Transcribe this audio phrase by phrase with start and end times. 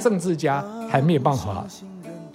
[0.00, 1.64] 政治家还没有办法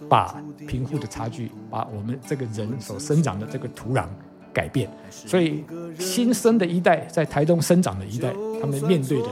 [0.07, 0.35] 把
[0.67, 4.05] 贫富的差距，把我们这个人所生长的这个土壤
[4.53, 5.65] 改变，所以
[5.99, 9.27] 新生的一代在台东生长的一代，他们面对的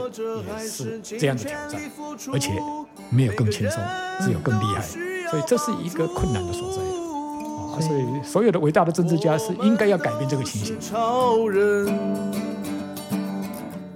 [0.58, 1.80] 也是这样的挑战，
[2.32, 2.50] 而且
[3.10, 3.80] 没有更轻松，
[4.20, 4.82] 只有更厉害，
[5.30, 7.80] 所以这是一个困难的所在啊！
[7.80, 10.78] 所以所有的伟大的政治家是应该要改变这个情形。
[10.80, 11.86] 超人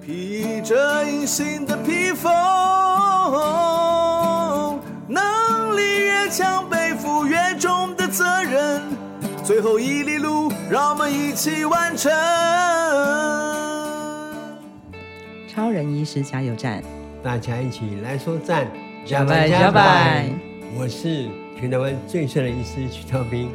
[0.01, 2.33] 披着隐形的披风，
[6.29, 8.83] 越强，背负越重的责任，
[9.43, 12.13] 最后一里路，让我们一起完成。
[15.49, 16.83] 超人医师加油站，
[17.23, 18.69] 大家一起来说赞，
[19.07, 20.29] 加拜加拜！
[20.79, 21.29] 我是
[21.59, 23.51] 全台湾最帅的医师徐超斌，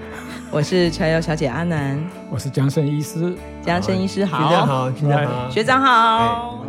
[0.49, 6.65] 我是柴油小姐阿南，我是江胜医师，江胜医师好，学长好，学长好，学长好。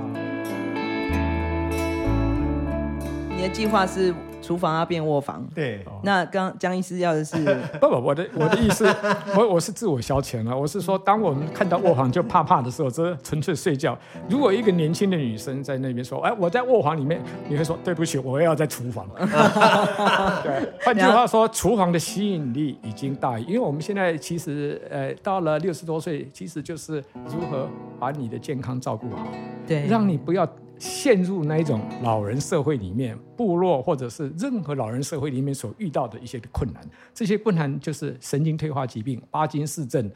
[3.34, 4.14] 你的计划是？
[4.44, 5.82] 厨房要变卧房，对。
[6.02, 7.36] 那刚江医师要的是
[7.80, 8.86] 不不，我的我的意思，
[9.34, 10.54] 我我是自我消遣了。
[10.54, 13.96] 我是说，当我们看到卧房就怕怕的时候，这纯粹睡觉。
[14.28, 19.08] 如果一个年轻的女生在那边说：“哎，我在卧房里面”，你会说：“对不起，我要在厨房。
[20.44, 20.72] ”对。
[20.84, 27.66] 换句话说，厨房的吸引力已经大于，因为我们现在其实呃到了六十多岁，其实就是如何
[27.98, 29.26] 把你的健康照顾好，
[29.66, 30.46] 对，让你不要。
[30.84, 40.10] 陷入那一种老人社会里面，部落或者是任何老人社会里面所遇到的一些困难，这些困难就是神经退化疾病、巴金氏症，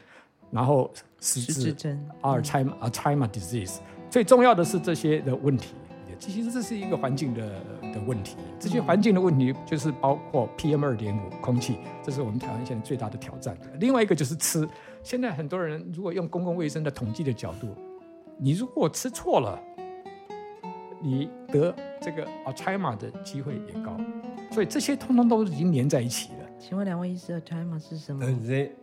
[0.51, 3.79] 然后失智症、阿尔茨阿尔茨海默 disease。
[4.11, 5.75] 最重要的是这些的问题，
[6.19, 7.49] 其实这是一个环境的
[7.95, 8.37] 的问题。
[8.61, 13.57] 这些环境的问题就是包括 PM 二点五空气，这是我们台湾现在最大的挑战。
[13.81, 14.69] 另外一个就是吃，
[15.03, 17.69] 现在很多人如果用公共卫生的统计的角度，
[18.39, 19.59] 你如果吃错了。
[21.01, 23.97] 你得这个阿尔茨海默的机会也高，
[24.51, 26.39] 所以这些通通都已经连在一起了。
[26.59, 28.27] 请问两位医师，阿尔茨海默是什么？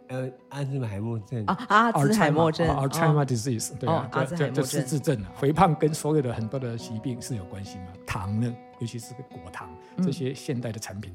[0.07, 7.87] 呃，阿兹海默症啊，阿兹海默症，阿尔茨海默 disease，对啊，这这失智症啊，肥胖跟所有的很多的疾病是有关系吗？
[8.07, 9.69] 糖呢，尤其是个果糖，
[10.01, 11.13] 这些现代的产品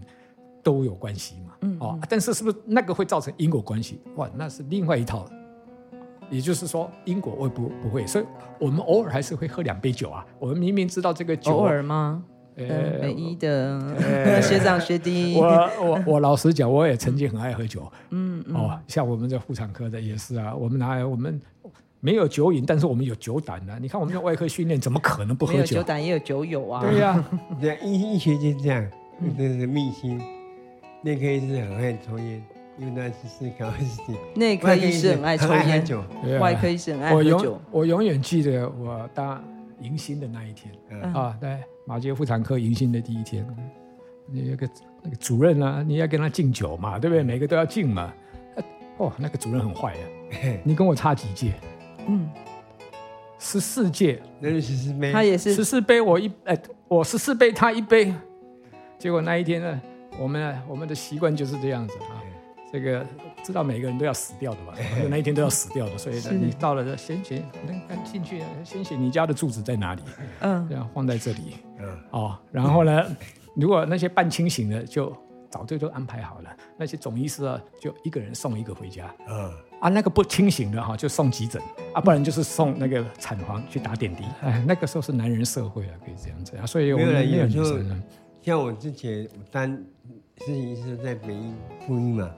[0.62, 1.54] 都有关系嘛？
[1.62, 4.00] 嗯，哦，但是是不是那个会造成因果关系？
[4.16, 5.26] 哇，那是另外一套。
[6.30, 8.24] 也就是说，因果我不不会，所以
[8.58, 10.24] 我们偶尔还是会喝两杯酒啊。
[10.38, 12.22] 我们明明知道这个酒，偶尔吗？
[12.56, 15.34] 呃，唯一的、呃、 学长学弟。
[15.36, 17.90] 我我我老实讲，我也曾经很爱喝酒。
[18.10, 20.54] 嗯哦，像我们这妇产科的也是啊。
[20.54, 21.40] 我们哪有我们
[22.00, 23.78] 没有酒瘾，但是我们有酒胆的、啊。
[23.80, 25.58] 你看我们的外科训练，怎么可能不喝酒？
[25.58, 26.82] 有酒胆也有酒友啊。
[26.82, 27.30] 对呀、 啊，
[27.60, 28.90] 对医医学就是这样，
[29.38, 30.20] 这是秘辛。
[31.02, 32.44] 内科医师很爱抽烟。
[32.80, 34.16] 因为那是考试题。
[34.34, 37.36] 内 科医师很爱抽烟，外科医生很爱喝酒。
[37.36, 39.44] 我永我永远记得我当
[39.80, 43.46] 迎新的那一天、嗯、啊，对马偕妇产科迎新的第一天，
[44.26, 44.68] 那个
[45.02, 47.22] 那个主任啊，你要跟他敬酒嘛，对不对？
[47.22, 48.12] 每个都要敬嘛。
[48.96, 50.00] 哦，那个主任很坏呀、
[50.32, 51.52] 啊， 你跟我差几届？
[52.06, 52.28] 嗯，
[53.38, 56.58] 十四届，那是十四杯，他也是十四杯，我一哎，
[56.88, 58.14] 我十四杯，他一杯。
[58.98, 59.80] 结果那一天呢，
[60.18, 62.20] 我们我们的习惯就是这样子啊。
[62.72, 63.04] 这个
[63.42, 64.72] 知道每个人都要死掉的嘛，
[65.08, 70.02] 那一天都要死掉的，所以呢，你到了先写，能进去先写你家的住址在哪里，
[70.40, 73.04] 嗯，这样放在这里，嗯，哦，然后呢，
[73.56, 75.12] 如果那些半清醒的就
[75.50, 81.60] 早就都安排好了，那些总医师啊，就一个人送一个回家，嗯，啊，那个不清醒的哈，就送急诊，
[81.92, 88.02] 啊，不然就是送那个产房去打点滴，哎，那个时候是男人社会啊，可以这样子啊，所以我们没有女生呢，
[88.40, 89.68] 像我之前我当
[90.38, 91.52] 实习医师在北医
[91.84, 92.30] 附医嘛。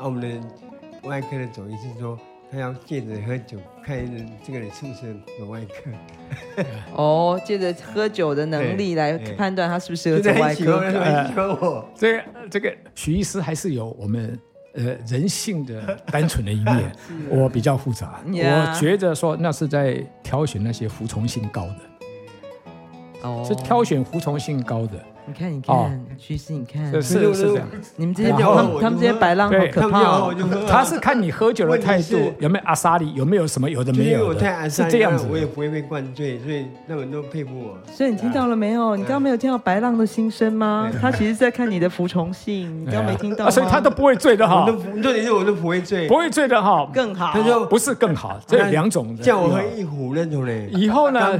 [0.00, 2.18] 啊、我们的外科的总医师说，
[2.50, 3.98] 他要借着喝酒看
[4.42, 6.64] 这个人是不是有外科。
[6.96, 10.78] 哦，借着喝酒的能力来判断他是不是有外科。
[10.78, 14.40] 呃、 这个这个许医师还是有我们
[14.72, 16.90] 呃人性的单纯的一面，
[17.28, 18.20] 我比较复杂。
[18.26, 24.98] 我觉得说那是在挑选那些服从性高的，哦，是挑选服从性高的。
[25.26, 27.68] 你看，你看，徐师，你看，是是是这样。
[27.96, 30.34] 你们这些他们他们这些白浪好可怕。
[30.66, 35.26] 他是看你喝酒的态度，有没有阿萨里，有没有什么有的没有的，是这样子。
[35.30, 37.78] 我也不会被灌醉，所以那么都佩服我。
[37.92, 38.96] 所以你听到了没有？
[38.96, 40.90] 你刚刚没有听到白浪的心声吗？
[41.00, 42.80] 他其实在看你的服从性。
[42.82, 43.48] 你刚刚没听到。
[43.50, 44.66] 所以他都不会醉的哈。
[45.02, 47.32] 重点是我都不会醉，不会醉的哈，更好。
[47.32, 49.16] 他说不是更好，这有两种。
[49.18, 50.68] 叫我喝一壶那种嘞。
[50.72, 51.38] 以后呢，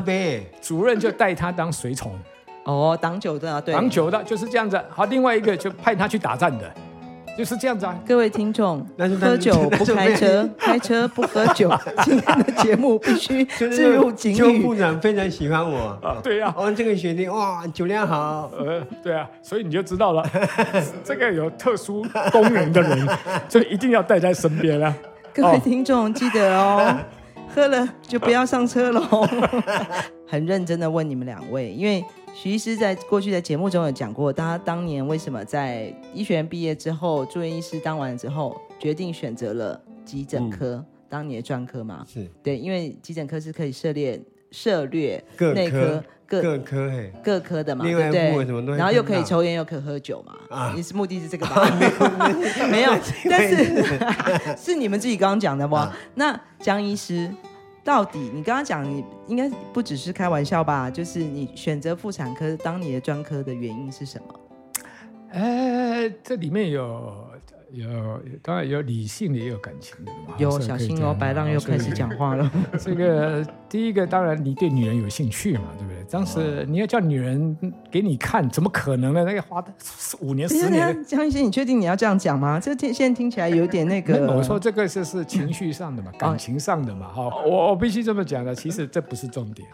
[0.60, 2.12] 主任就带他当随从。
[2.64, 4.80] 哦，挡酒的啊，对，挡酒的就是这样子。
[4.90, 6.70] 好，另外一个就派他去打仗的，
[7.36, 7.98] 就是这样子啊。
[8.06, 8.86] 各位听众，
[9.18, 11.72] 喝酒不开车，开车不喝酒。
[12.04, 14.34] 今天的节目必须 置入警语。
[14.36, 16.54] 邱部长非常喜欢我啊，对呀、啊。
[16.56, 18.50] 哦，这个学弟哇，酒量好。
[18.58, 20.24] 呃，对啊，所以你就知道了，
[21.02, 23.08] 这个有特殊功能的人，
[23.48, 24.94] 就一定要带在身边啊。
[25.32, 26.94] 各位听众记得哦，
[27.54, 29.26] 喝了就不要上车喽。
[30.28, 32.04] 很认真的问你们两位，因为。
[32.34, 42.04] 徐医师在过去的节目中有讲过，他当年为什么在医学院毕业之后，住院医师当完之后，决定选择了急诊科、嗯、当你的专科嘛？
[42.08, 44.18] 是对，因为急诊科是可以涉猎
[44.50, 48.76] 涉略各内科各各科嘿各科的嘛，对不对？
[48.76, 50.34] 然后又可以抽烟又可以喝酒嘛？
[50.48, 51.68] 啊，你是目的是这个吧？
[51.76, 52.92] 没有 没有，
[53.28, 53.84] 但是
[54.56, 55.74] 是你们自己刚刚讲的不？
[55.74, 57.30] 啊、那江医师。
[57.82, 60.90] 到底你刚刚讲，你应该不只是开玩笑吧？
[60.90, 64.40] 就是你选择妇产科当你的专科的原因是什么？
[65.30, 67.29] 哎，这里面有。
[67.72, 70.34] 有，当然有理性的，也有感情的嘛。
[70.38, 72.50] 有小心哦，白浪又开始讲话了。
[72.78, 76.04] 这个第一个，当然你对女人有兴趣嘛，对不对？
[76.10, 77.56] 当时你要叫女人
[77.90, 79.24] 给你看，怎么可能呢？
[79.24, 79.72] 那个花的
[80.20, 81.04] 五年十年。
[81.04, 82.58] 江医生，你确定你要这样讲吗？
[82.58, 84.26] 这听现在听起来有点那个。
[84.34, 87.42] 我说这个是是情绪上的嘛，感情上的嘛，哈、哦。
[87.46, 89.68] 我我必须这么讲的，其实这不是重点。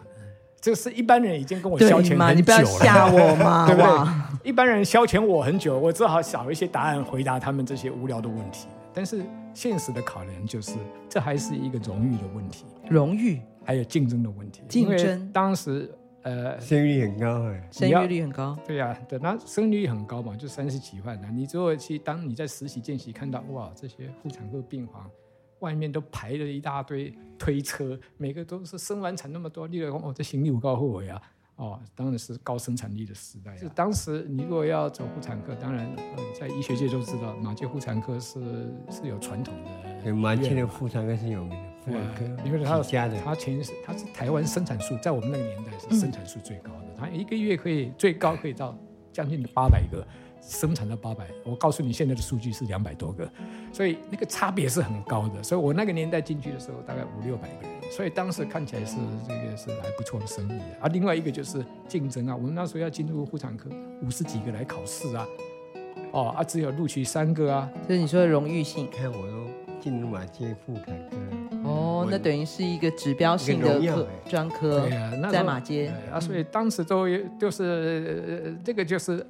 [0.67, 4.49] 这是一般人已经跟我消遣很久了，你不要吓我嘛， 对不对？
[4.49, 8.67] 一般人消遣我很久，我只好找一些答案回答他们这些无聊的问题。
[8.93, 9.23] 但是
[9.53, 10.73] 现实的考量就是，
[11.07, 14.61] 这还是一个荣誉的问题，荣誉还有竞争的问题。
[14.67, 15.89] 竞争，当时
[16.23, 21.29] 呃，生育率很高哎，生育率很高，对呀、啊，对，那生育率很高嘛，就三十几万啊。
[21.33, 25.09] 你如果去当你在实习见习看到哇，这些妇产科病房。
[25.59, 31.21] 外面都排了一大堆推车，每个都是生完产那么多，你来讲哦，这行李有够厚呀！
[31.55, 33.57] 哦，当然是高生产力的时代。
[33.57, 38.39] 是当时你如果要走妇产科，当然呃，在医学界都知道，马偕妇产科是
[38.91, 39.69] 是有传统的。
[40.03, 48.77] 对，马偕的妇产科是有名的妇产科，因为他家的，他前是他是台湾生产数在我们那个年代是生产数最高的，他一个月可以最高可以到
[49.11, 50.05] 将近八百个。
[50.47, 53.29] 生产了八百，我告诉你，现在的数据是两百多个，
[53.73, 55.43] 所以那个差别是很高的。
[55.43, 58.95] 所以我那个年代进去的时候，大概五六百个人，所以当时看起来是
[59.27, 60.87] 这个是还不错的生意啊。
[60.87, 63.69] 另外一个就是竞争啊，我们那时候要进入妇产科，
[64.01, 65.27] 五十几个来考试啊，
[66.13, 67.69] 哦啊，只有录取三个啊。
[67.85, 69.47] 就是你说的荣誉性，看我都
[69.81, 71.17] 进入马街妇产科，
[71.65, 77.05] 哦，那等于是一个指标性的科专科，对啊，那在马街啊，所以当时都
[77.37, 79.27] 就是这个就是。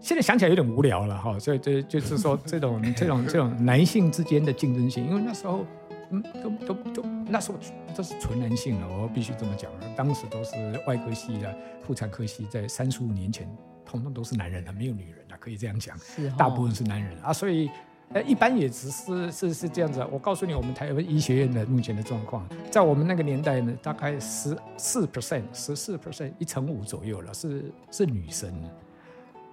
[0.00, 5.64] 现在想起来有点无聊了哈，所以这就是说这种这种这种男性之间的竞争性，因为那时候
[6.10, 7.58] 嗯都都都那时候
[7.96, 9.80] 都是纯男性了，我必须这么讲了。
[9.96, 10.54] 当时都是
[10.86, 11.54] 外科系的
[11.84, 13.48] 妇产科系，在三十五年前，
[13.84, 17.68] 统统都是男人了，没有女人了，可以这样讲，是大部分是男人啊，所以
[18.12, 20.06] 呃一般也只是是是这样子。
[20.12, 28.48] 我告诉你，我们台湾医学院的目前的状况，在我们那个年代呢，大概十四 percent 十四 percent 一成五左右了，是是女生。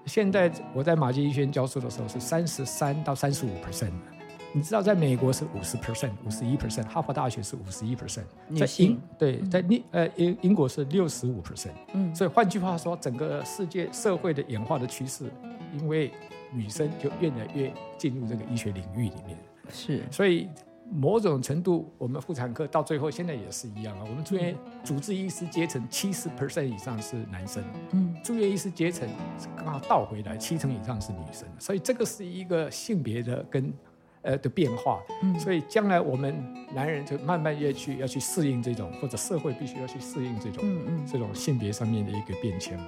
[0.05, 3.91] 现在我在马偕医学院教书的时候是三十三到三十五 percent，
[4.53, 8.23] 你知道在美国是五十 percent，五十一 percent，哈佛大学是五十一 percent，
[8.57, 15.31] 在英对在英呃英英国是六十五 percent，嗯，所以换句话说，整个世界社会的演化的趋势，
[15.77, 16.11] 因为
[16.51, 19.37] 女生就越来越进入这个医学领域里面，
[19.69, 20.47] 是，所以。
[20.91, 24.05] 某种程度，我们妇产科到最后现在也是一样啊。
[24.07, 29.07] 我们住院主治医师阶层七十 percent 以上是男生，嗯，住院医师阶层
[29.57, 31.47] 刚好倒回来，七成以上是女生。
[31.59, 33.73] 所以这个是一个性别的跟
[34.21, 35.01] 呃的变化。
[35.23, 36.35] 嗯，所以将来我们
[36.73, 42.79] 男人就慢慢要去要去适应这种，或者社会必须要去适应这种，嗯嗯，这种性别上面的一个变迁。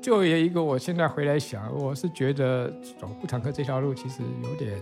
[0.00, 4.80] 就有一个，我现在回来想，我是觉得走妇产科这条路其实有点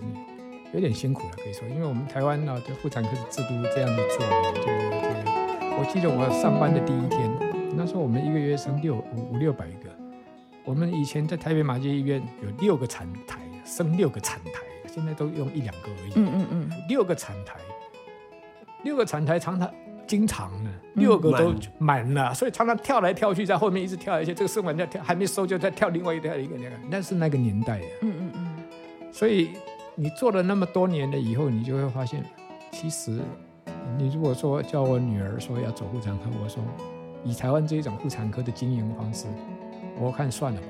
[0.73, 9.91] 有点辛苦了，可以说，因为我们台湾呢，对妇产科的制度这样子做，这个这个，我记得我上班的第一天，那时候我们一个月生六五五六百个，
[10.65, 17.57] 我们以前在台北马偕医院有六个产台，生六个产台，现在都用一两个而已，嗯嗯嗯，六个产台，
[18.85, 19.69] 六个产台常常。
[20.09, 24.35] 经常呢，六个都满了，所以常常跳来跳去，在后面一直跳一些。
[24.35, 27.85] 这个生完跳跳还没收，就再跳另外一条一个那个，那是那个年代呀。
[28.01, 29.13] 嗯嗯嗯。
[29.13, 29.51] 所以
[29.95, 32.25] 你做了那么多年了以后，你就会发现，
[32.73, 33.21] 其实
[33.99, 36.63] 你如果说叫我女儿说要走妇产科，我说
[37.23, 39.27] 以台湾这一种妇产科的经营方式，
[40.01, 40.67] 我看算了吧。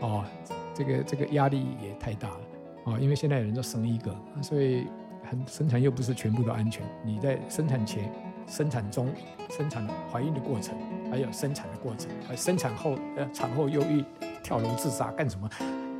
[0.00, 0.24] 哦，
[0.72, 2.40] 这个这个压力也太大了。
[2.84, 4.86] 哦，因为现在有人都生一个，所以
[5.28, 6.84] 很生产又不是全部都安全。
[7.04, 8.08] 你在生产前。
[8.46, 9.08] 生产中、
[9.50, 10.74] 生产怀孕的过程，
[11.10, 14.04] 还有生产的过程，还有生产后呃产后忧郁、
[14.42, 15.48] 跳楼自杀干什么？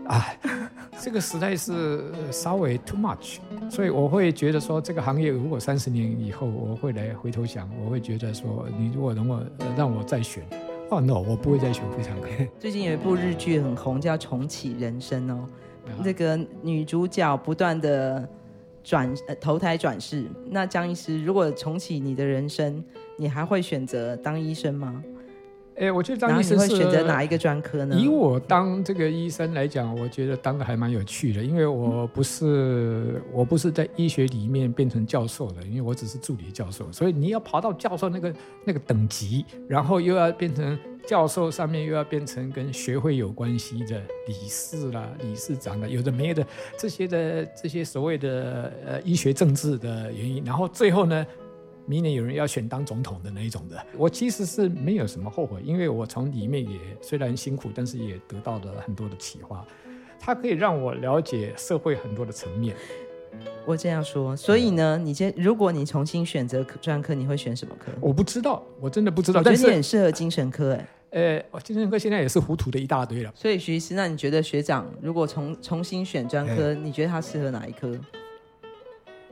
[0.06, 0.24] 啊，
[1.02, 3.38] 这个实在是稍微 too much，
[3.68, 9.40] 所以我会觉得说，这个行业如果三十年以后我会来回头想，我会觉得说，你如果能够
[9.76, 10.44] 让我再选，
[10.90, 12.28] 哦 no，我不会再选妇产科。
[12.60, 15.48] 最近有一部日剧很红，叫《重启人生》哦，
[16.04, 18.28] 这个女主角不断的
[18.86, 20.24] 转呃投胎转世。
[20.48, 22.82] 那江医师，如果重启你的人生，
[23.16, 25.02] 你还会选择当医生吗？
[25.74, 27.96] 哎，我觉得当医生会选择哪一个专科呢？
[27.96, 38.32] 以我当这个医生来讲，我觉得当的还蛮有趣的，因为我不是我不是在医学里面变成教授的，因为我只是助理教授，所以你要爬到教授那个
[38.64, 46.44] 那个等级，然后又要变成教授上面又要变成跟学会有关系的理事啦、理事长啦，有的没的
[46.76, 51.24] 这些的这些所谓的呃医学政治的原因，然后最后呢，
[51.86, 59.64] 明年有人要选当总统的那一种的，我其实是没有什么后悔，因为我从里面也虽然辛苦，但是也得到了很多的启发，
[60.18, 62.74] 它可以让我了解社会很多的层面。
[63.66, 67.92] 我这样说，所以呢，你先，如果你重新选择专科，你会选什么科？
[68.00, 69.40] 我不知道，我真的不知道。
[69.40, 73.32] 我觉得你很适合精神科，哎，呃，精神科现在也是糊涂的一大堆了。
[73.34, 77.96] 所以徐医师，那你觉得学长如果重重新选专科，你觉得他适合哪一科？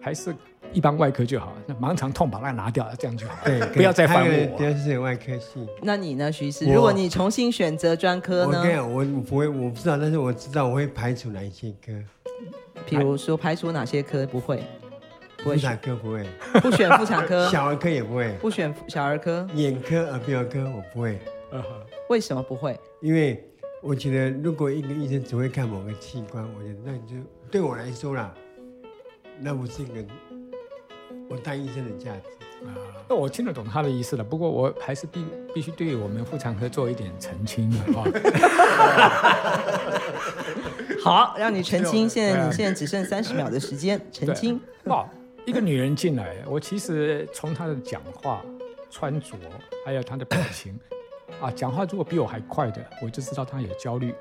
[0.00, 0.34] 还是？
[0.72, 3.36] 一般外科就好，那盲肠痛把它拿掉，这样就好。
[3.44, 4.58] 对，不要再烦我。
[4.58, 5.64] 第二是外科系。
[5.82, 6.64] 那你呢，徐医师？
[6.64, 8.58] 如果你重新选择专科呢？
[8.58, 11.92] 我跟你讲，我不会，我不知道，但是我知道我会排除哪一些科。
[12.86, 14.64] 比如说，排除哪些科不会？
[15.44, 15.54] 不会。
[15.54, 16.26] 妇产科不会。
[16.60, 17.48] 不选妇产科。
[17.52, 18.32] 小儿科也不会。
[18.40, 19.46] 不选小儿科。
[19.54, 21.20] 眼科、耳鼻喉科我不会。
[22.08, 22.78] 为什么不会？
[23.00, 23.48] 因为
[23.82, 27.16] 我觉得，如果一个医生只会看某个器官，我觉得那你就
[27.50, 28.34] 对我来说啦，
[29.40, 30.04] 那不是一个。
[31.30, 32.28] 我当医生的价值
[32.66, 32.68] 啊，
[33.08, 34.22] 那我听得懂他的意思了。
[34.22, 38.04] 不过我还是必必须对我们妇产科做一点澄清啊。
[41.02, 42.06] 好，让你澄清。
[42.06, 44.60] 现在你现在只剩三十秒的时间澄清。
[44.84, 45.08] 哇，
[45.46, 48.44] 一个女人进来，我其实从她的讲话、
[48.90, 49.36] 穿着，
[49.86, 50.78] 还有她的表情
[51.40, 54.14] 啊，讲话如果比我还快的，我就知道他有焦虑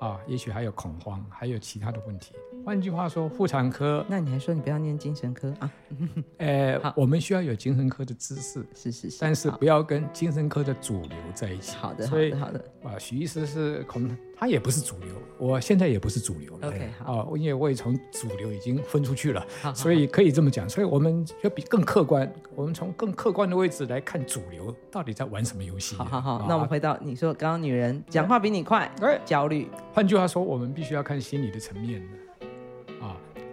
[0.00, 2.34] 啊，也许还有恐慌，还有其他的问题。
[2.64, 5.72] 换句话说，妇产科，那你还说你不要念精神科啊？
[6.36, 11.76] 呃， 我们需要有精神科的知识，是是是，但是不要跟精神科的主流在一起。
[11.76, 12.64] 好的，好的，好的。
[12.84, 16.68] 啊，许医师是恐，他也不是主流，我现在也不是主流了。
[16.68, 17.16] OK，好。
[17.20, 20.68] 啊，因为我也从主流已经分出去了，所以可以这么讲。
[20.68, 25.96] 所以我们要比更客观，我们从更客观的位置来看主流到底在玩什么游戏。
[25.96, 28.90] 好好好，那我们回到你说刚刚女人讲话比你快，
[29.24, 29.68] 焦虑。
[29.94, 32.02] 换句话说，我们必须要看心理的层面。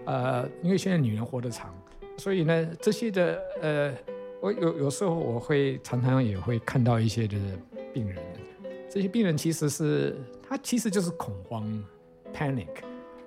[0.05, 1.73] 呃，因为现在女人活得长，
[2.17, 3.93] 所以呢，这些的呃，
[4.41, 7.37] 我有有时候我会常常也会看到一些的
[7.93, 8.17] 病人，
[8.89, 10.15] 这些病人其实是
[10.47, 11.83] 他其实就是恐慌
[12.33, 12.67] ，panic，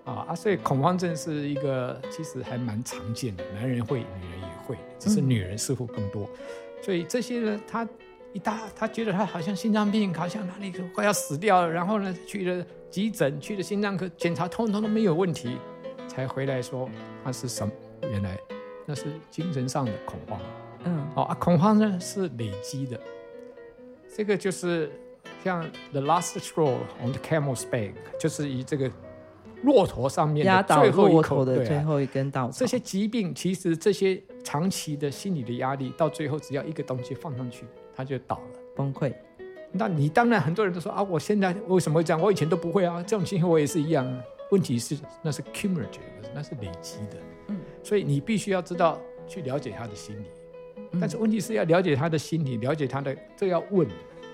[0.05, 6.39] 啊啊，所以恐慌症是一个其实还蛮常见的，男人会，女人也会，只是女人似乎更多，嗯、
[6.83, 7.87] 所以这些人他
[8.33, 15.57] 一大他觉得他好像心脏病，好像哪里快要死掉了，然后呢去了急诊，去了心脏科检查，通通都没有问题。
[16.09, 16.89] 才回来说
[17.23, 17.73] 他是什么？
[18.03, 18.39] 原来
[18.87, 20.41] 那是精神上的恐慌。
[20.85, 22.99] 嗯，哦啊，恐慌呢是累积的。
[24.17, 24.91] 这个就是
[25.45, 28.91] 像 the last straw on the camel's back，就是以这个
[29.63, 32.59] 骆驼上面的最后一口的最后一根稻草。
[32.59, 39.13] 这些疾病其实这些长期的心理的压力，到最后只要一个东西放上去，它就倒了，崩溃。
[39.71, 42.21] 那你当然很多人都说啊，我现在为什么会这样？
[42.21, 44.07] 我以前都不会啊，这种情况我也是一样。
[44.51, 46.01] 问题是那是 cumulative，
[46.35, 47.17] 那是累积的，
[47.49, 50.27] 嗯，所以你必须要知道去了解他的心理，
[50.93, 53.87] 嗯、但是问题是要了解他的心理，了解他的这要问，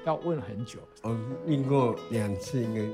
[0.05, 0.79] 要问很久。
[1.03, 1.17] 我
[1.47, 2.85] 遇过两次一个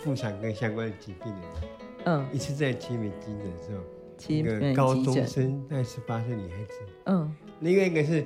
[0.00, 1.68] 妇产科相关的疾病的，
[2.04, 3.82] 嗯，一次在奇美急诊的时候，
[4.28, 6.74] 一个高中生，大概十八岁女孩子，
[7.06, 8.24] 嗯，另外一个是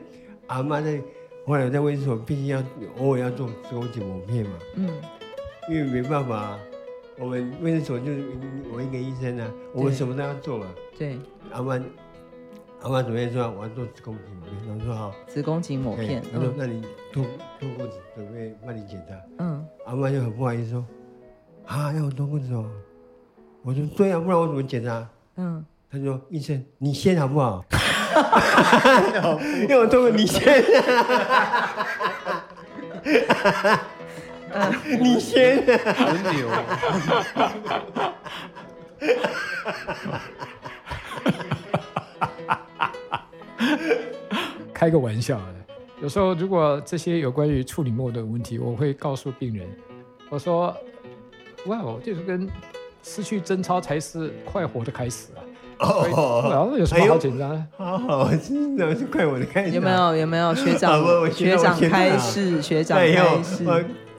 [0.49, 1.00] 阿妈在，
[1.47, 2.62] 后来我在卫生所，毕竟要
[2.99, 4.90] 偶尔要做子宫颈抹片嘛，嗯，
[5.69, 6.59] 因为没办法。
[7.21, 8.25] 我们卫生所就是
[8.73, 10.67] 我一个医生啊，我们什么都要做嘛。
[10.99, 11.19] 对。
[11.53, 11.79] 阿妈，
[12.81, 15.12] 阿妈准备说我要做子宫颈抹片，我说好。
[15.27, 16.23] 子宫颈抹片。
[16.33, 16.81] 他说那你
[17.12, 17.23] 脱
[17.59, 19.15] 脱裤子，准备帮你检查。
[19.39, 19.62] 嗯。
[19.85, 20.83] 阿妈就很不好意思说，
[21.67, 22.65] 啊，要我脱裤子哦。
[23.62, 25.07] 我说对啊，不然我怎么检查？
[25.37, 25.62] 嗯。
[25.93, 27.62] 他说医生你先好不好？
[29.69, 30.65] 要 我脱裤子你先。
[34.52, 35.62] 啊、你先、啊，
[35.95, 36.49] 很牛。
[44.73, 45.45] 开个玩笑的，
[46.00, 49.69] 有时候如果这些有关于处女膜的问题，我会告诉病人，
[50.30, 50.75] 我说
[51.66, 52.49] ：“哇哦，就是跟
[53.02, 55.45] 失去贞操才是快活的开始啊！”
[55.80, 57.62] 哦，然后有什么好紧张的？
[57.76, 59.73] 好好，真的是快活的开始。
[59.73, 60.16] 有没有？
[60.16, 61.30] 有没有学长？
[61.30, 63.66] 学长开始，学长开示。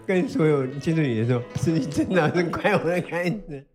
[0.05, 3.65] 跟所有接触你的时候，是你真的是快活的开始。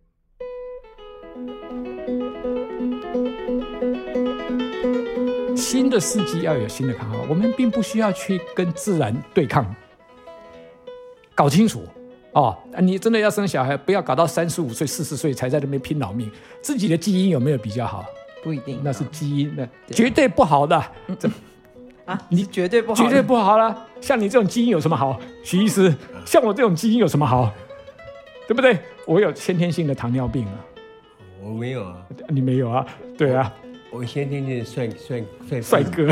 [5.55, 9.75] 新的世纪要有新的看法，我们并不需要去跟自然对抗。
[11.33, 11.83] 搞清楚
[12.33, 16.31] 哦，你真的要生小孩，不要搞到三十五岁、四十岁才在那边拼老命。
[16.61, 18.05] 自己的基因有没有比较好？
[18.43, 20.81] 不一定，那是基因，那绝对不好的。
[21.19, 21.29] 这
[22.07, 23.85] 啊，你绝对不好，绝对不好了。
[24.01, 25.19] 像你这种基因有什么好？
[25.43, 25.93] 徐医师，
[26.25, 27.53] 像我这种基因有什么好？
[28.47, 28.79] 对不对？
[29.05, 30.55] 我有先天性的糖尿病啊。
[31.43, 31.97] 我没有啊。
[32.29, 32.85] 你没有啊？
[33.17, 33.53] 对啊。
[33.89, 36.03] 我先天性帅帅帅帅哥，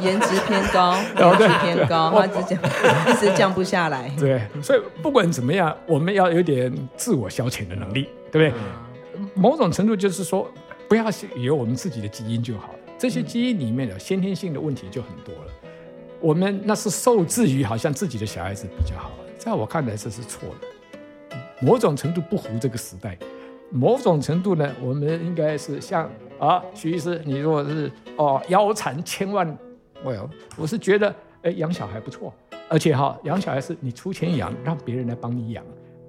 [0.00, 4.10] 颜值偏高， 颜值偏高，他一直降，一直降不下来。
[4.18, 9.28] 对，所以不管怎么样，我们要有点自我消遣的能力，对不对？
[9.34, 10.48] 某种程度就是说，
[10.88, 11.04] 不要
[11.36, 12.75] 有我们自己的基因就好了。
[12.98, 15.52] 这些基因里面的先天性的问题就很多了。
[16.20, 21.36] 我们那是受制于好像自己的小孩子比较好，在我看来这是错的。
[21.60, 23.18] 某种程度不服这个时代，
[23.70, 29.56] 某种程度呢，我们应该是像啊，徐医师，你如果是哦腰缠千万，
[30.02, 32.32] 我有，我是觉得哎养小孩不错，
[32.68, 35.64] 而且哈养小孩是你出钱养，让别人来帮你养。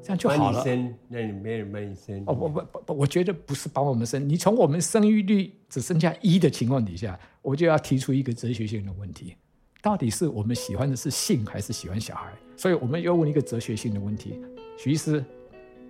[0.08, 0.64] 这样就好了。
[0.64, 2.24] 生，那你没人帮你生。
[2.26, 4.28] 哦，不不不，我觉得不是帮我们生。
[4.28, 9.36] 你从我们生育率只剩下一的情况底下，我就要提出一个哲学性的问题：
[9.82, 12.32] 到底是我们喜欢的是性，还是喜欢小孩？
[12.56, 14.40] 所以我们要问一个哲学性的问题：
[14.78, 15.22] 徐医师，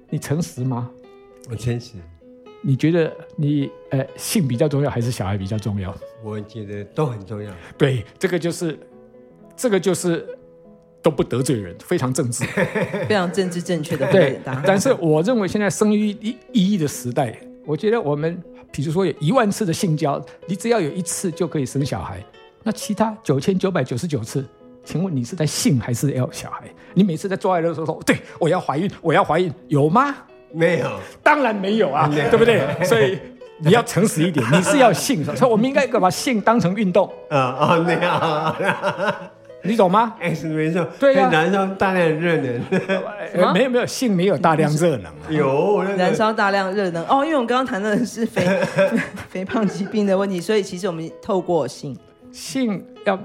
[0.09, 0.89] 你诚实吗？
[1.51, 1.93] 我诚实。
[2.63, 5.95] 你觉得你呃性比较重要，还是小孩比较重要？
[6.23, 7.53] 我觉得都很重要。
[7.77, 8.79] 对，这个就是，
[9.55, 10.27] 这个就是。
[11.01, 12.43] 都不得罪人，非常政治，
[13.07, 14.39] 非常政治正确的对。
[14.65, 16.09] 但是我认为现在生育
[16.51, 22.23] 一亿的时代，我觉得我们，比如说有一万次的性交，你只要有一次就可以生小孩，
[22.63, 24.45] 那其他九千九百九十九次，
[24.83, 26.63] 请问你是在性还是要小孩？
[26.93, 30.15] 你每次在做爱的时候说，对，我要怀孕，我要怀孕，有吗？
[30.51, 32.61] 没有，当然没有啊，对不对？
[32.83, 33.19] 所以
[33.59, 37.11] 你要诚实一点，你是要性，所以我们应该把性当成运动。
[37.29, 39.31] 啊 啊，那样。
[39.63, 40.15] 你懂吗？
[40.19, 42.61] 哎，是没错，对呀，燃烧大量热能。
[43.53, 47.25] 没有没有，性没有大量热能，啊 有燃烧大量热能哦。
[47.25, 48.45] 因为我们刚刚谈的是肥
[49.29, 51.97] 肥胖疾病的问题，所以其实我们透过性，
[52.31, 53.19] 性要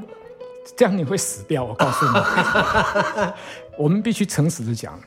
[0.77, 1.63] 这样你会死掉。
[1.63, 2.13] 我告诉你，
[3.77, 4.99] 我们必须诚实的讲，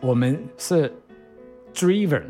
[0.00, 0.92] 我们是
[1.72, 2.24] driven，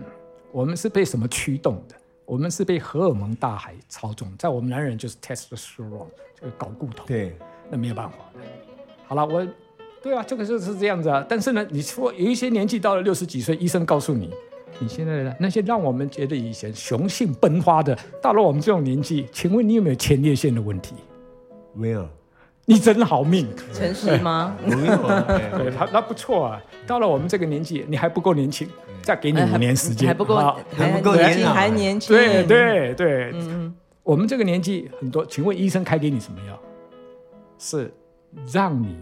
[0.52, 1.96] 我们是被什么驱动的？
[2.24, 6.06] 我们是被荷尔蒙大海操纵，在我们男人就是 testosterone，
[6.38, 7.06] 这个睾固酮。
[7.06, 7.36] 对。
[7.70, 8.40] 那没有办法的。
[9.06, 9.46] 好了，我，
[10.02, 11.24] 对啊，这个就是这样子啊。
[11.28, 14.30] 但是呢，你说有一些年纪到了六十几岁，医生告诉你，
[14.78, 20.94] 你现在的那些让我们觉得以前雄性奔发的，到了我们这种年纪，请问你有没有前列腺的问题？
[21.74, 22.08] 没有。
[22.68, 23.46] 你真好命。
[23.72, 24.56] 诚实吗？
[24.66, 25.24] 没有啊。
[25.56, 26.60] 对，他那不错啊。
[26.84, 28.68] 到了我们这个年纪，你还不够年轻，
[29.02, 30.34] 再给你五年时间，还不够，
[30.76, 32.16] 还不够年轻，还年轻。
[32.16, 33.30] 对对对。
[33.34, 33.72] 嗯。
[34.02, 36.58] 我们这个年纪很多，请问医生开给你什么药？
[37.58, 37.92] 是
[38.52, 38.96] 让你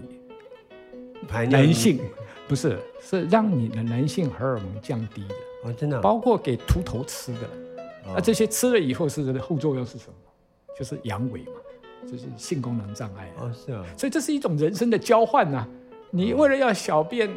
[1.51, 2.01] 男性
[2.47, 7.49] 不是，是让你的男性荷尔蒙降低的哦，真的，包括给秃头吃的，
[8.07, 10.15] 那这些吃了以后是后作用是什么？
[10.79, 11.61] 就是阳痿嘛，
[12.05, 15.67] 就是性功能障碍哦，是啊，所以这是一种人生的交换呐。
[16.11, 17.31] 你为了要小便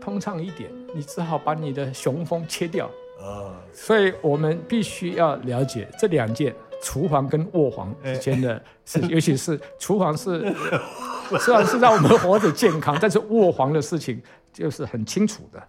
[0.00, 3.60] 通畅一点，你只好把你的雄风切掉啊。
[3.72, 6.54] 所以我们必须要了解这两件。
[6.82, 10.54] 厨房跟卧房之间的事， 尤其是厨房是
[11.40, 14.20] 虽然是让我们活着健康，但是卧房的事情
[14.52, 15.62] 就是很清楚的。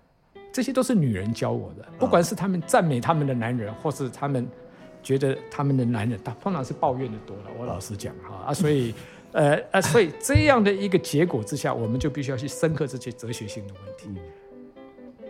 [0.51, 4.45] 这些都是女人教我的，不管是他们赞美他们的男人，或是他们
[5.01, 7.43] 觉得他们的男人，他通常是抱怨的多了。
[7.57, 8.93] 我老实讲哈啊，所以
[9.31, 14.21] 呃啊，所以这样的一个结果之下，我们就必须要去深刻这些哲学性的问题。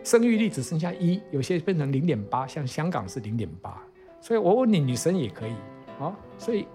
[0.04, 3.80] 生育率只剩下一，有些变成零点八，像香港是零点八。
[4.22, 5.52] 所以我问你，女生也可以
[6.00, 6.16] 啊？
[6.38, 6.68] 所以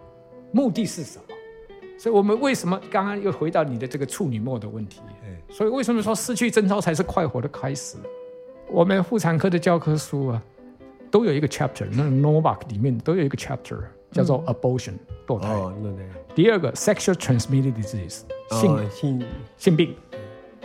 [0.53, 1.25] 目的是什么？
[1.97, 5.01] 所以我们为什么刚刚又回到你的这个处女膜的问题？
[5.49, 7.97] 所以为什么说失去贞操才是快活的开始？
[8.69, 10.43] 我们妇产科的教科书啊，
[11.11, 13.79] 都有一个 chapter，那 Novak 里面都有一个 chapter
[14.11, 15.55] 叫做 abortion 堕胎。
[15.55, 16.07] 哦，对对。
[16.35, 19.25] 第二个 sexual transmitted disease 性性
[19.57, 19.95] 性病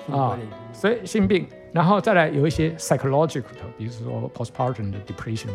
[0.09, 0.37] 啊，
[0.73, 1.47] 所以性病。
[1.73, 5.49] 然后再来有一些 psychological 的，比如说 postpartum 的 depression，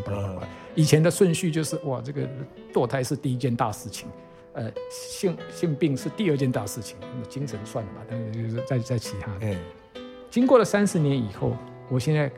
[0.73, 2.27] 以前的顺序就是哇，这个
[2.73, 4.09] 堕胎是第一件大事情，
[4.53, 6.97] 呃，性性病是第二件大事情，
[7.29, 9.31] 精神算了吧，但是就是在在其他
[10.29, 11.55] 经过了三十年以后，
[11.89, 12.31] 我现在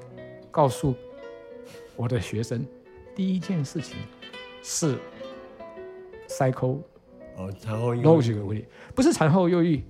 [0.51, 0.93] 告诉
[1.95, 2.65] 我的学生，
[3.15, 3.97] 第一件事情
[4.61, 4.97] 是
[6.27, 6.79] psycho
[7.37, 8.65] 哦，产后忧郁。
[8.93, 9.83] 不是产后忧郁，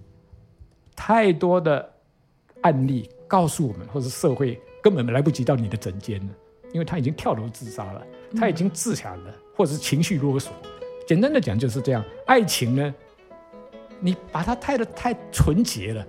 [0.96, 1.92] 太多的
[2.62, 6.34] 案例告诉我们，或者社会根本来不及到你的枕间了，
[6.74, 10.52] 因为他已经跳楼自杀了，他已经自残了，或者是情绪勒索。
[11.08, 12.94] 简单的讲就是这样，爱情呢，
[14.00, 16.06] 你把它太的太纯洁了，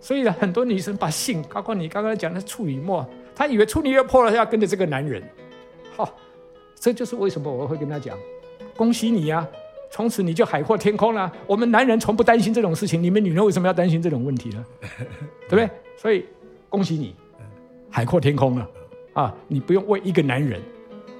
[0.00, 5.22] 所以呢，很多女生把性，包括你刚刚讲的处女膜，她以为处女膜破了要跟着这个男人，
[5.94, 6.08] 好、哦，
[6.80, 8.18] 这就是为什么我会跟她讲，
[8.76, 9.48] 恭喜你呀、啊，
[9.90, 11.30] 从此你就海阔天空了。
[11.46, 14.64] 我们男人从不担心这种事情，你们女人为什么要担心这种问题呢？
[15.48, 15.70] 对不对？
[15.96, 16.26] 所以
[16.74, 17.14] 恭喜你，
[17.88, 18.68] 海阔天空了
[19.12, 20.60] 啊，你不用为一个男人。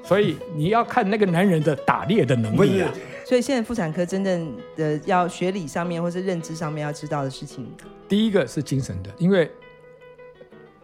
[0.02, 2.92] 所以你要看那个男人的打猎的能力啊。
[3.24, 7.72] 所以现在妇产科真正的要学理上面或是认知上面要知道的事情，
[8.08, 9.48] 第一个是精神的，因为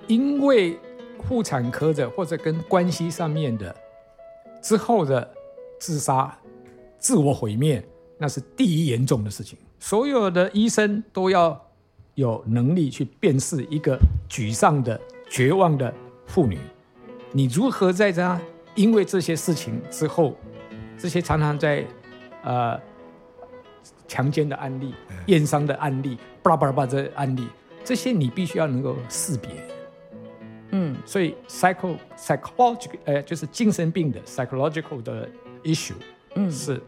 [0.07, 0.79] 因为
[1.29, 3.75] 妇产科的或者跟关系上面的
[4.63, 5.29] 之后的
[5.81, 6.33] 自杀、
[6.97, 7.85] 自我毁灭，
[8.19, 9.59] 那是第一严重的事情。
[9.81, 11.61] 所有的医生都要
[12.21, 15.93] 有能力去辨识一个沮丧的、绝望的
[16.27, 16.59] 妇女，
[17.33, 18.41] 你如何在她？
[18.77, 20.37] 因为这些事情之后，
[20.97, 21.85] 这些常常在，
[22.45, 22.81] 呃，
[24.07, 24.95] 强奸的案例、
[25.27, 27.49] 验伤的案例、巴拉巴拉巴拉这案例，
[27.85, 29.51] 这些你必须要能够识别。
[30.71, 35.29] 嗯，所以 psycho psychological 呃，就是精神病的 psychological 的
[35.65, 35.95] issue，
[36.37, 36.81] 嗯，是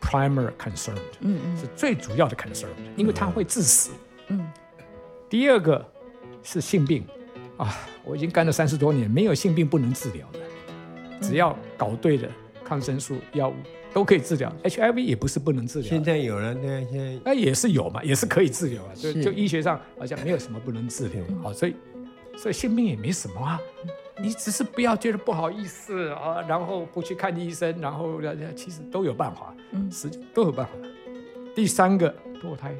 [0.00, 3.90] primary concern，嗯嗯，是最主要的 concern，因为它会致死。
[4.28, 4.44] 嗯，
[5.28, 5.84] 第二个
[6.42, 7.04] 是性病，
[7.56, 10.38] 啊，我已经干了三十多年，没有性病不能治疗的。
[11.20, 12.28] 只要搞对了，
[12.64, 13.54] 抗生素药物
[13.92, 14.54] 都可以治疗。
[14.62, 18.92] HIV 也不是不能治疗，现在有了，对啊，现在那也是有嘛，也是可以治疗啊。
[18.94, 21.22] 就就医学上好像没有什么不能治疗。
[21.42, 21.74] 好，所以
[22.36, 23.60] 所以性病也没什么啊，
[24.20, 28.20] 你只是不要觉得不好意思啊，然后不去看医生，然后
[28.54, 30.72] 其实都有办法，嗯，实际都有办法。
[31.54, 32.76] 第三个堕胎，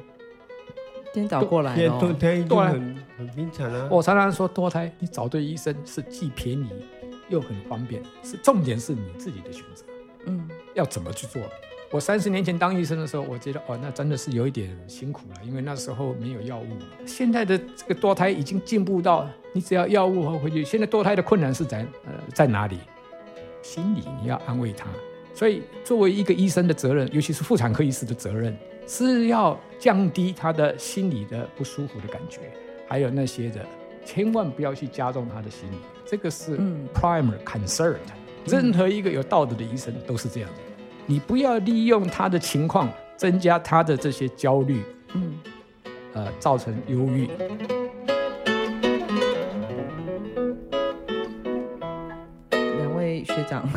[1.17, 3.87] 颠倒过来哦，堕胎堕很很平常啊。
[3.89, 6.67] 我常常说堕胎，你找对医生是既便宜。
[7.29, 9.83] 又很方便，是重点是你自己的选择，
[10.27, 11.41] 嗯，要怎么去做？
[11.91, 16.65] 我三十年前当医生的时候，我觉得哦，那真的是有一点辛苦了，因为那时候没有药物。
[17.05, 20.63] 现在的这个堕胎已经进步到，你只要药物和回去。
[20.63, 22.79] 现在堕胎的困难是在呃在哪里？
[23.61, 24.87] 心理你要安慰他。
[25.37, 32.39] 所以作为一个医生的责任，尤其是妇产科医师的责任，是要降低他的心理的不舒服的感觉，
[32.87, 33.63] 还有那些的，
[34.03, 35.75] 千万不要去加重他的心理。
[36.03, 36.57] 这个是
[36.91, 37.97] primary concern，
[38.47, 40.57] 任何一个有道德的医生都是这样的。
[41.05, 44.81] 你不要利用他的情况增加他的这些焦虑，
[45.13, 45.37] 嗯，
[46.13, 47.29] 呃，造成忧郁。
[53.47, 53.67] 长，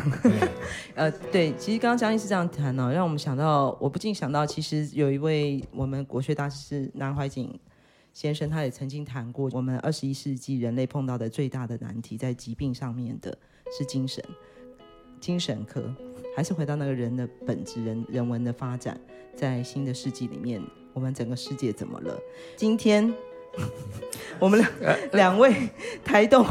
[0.95, 7.59] 呃，对，其实刚刚江医师这样谈呢，让我们想到，我不禁想到，其实有一位我们国学大师南怀瑾。
[8.13, 13.37] 先生他也曾经谈过，我们二十一世纪人类碰到的最大的难题，在疾病上面的
[13.71, 14.21] 是精神，
[15.21, 15.81] 精神科，
[16.35, 18.99] 还是回到那个人的本质，人人文的发展，
[19.33, 22.19] 在新的世纪里面，我们整个世界怎么了？
[22.57, 23.13] 今天
[24.39, 25.69] 我们两两位
[26.03, 26.45] 台东。